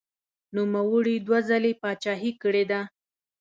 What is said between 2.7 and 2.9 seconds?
ده.